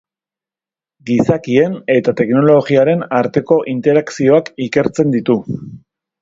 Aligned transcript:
Gizakien 1.09 1.75
eta 1.95 2.13
teknologiaren 2.21 3.05
arteko 3.19 3.59
interakzioak 3.75 4.51
ikertzen 4.69 5.15
ditu. 5.19 5.39